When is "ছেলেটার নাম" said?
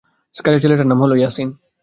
0.63-0.99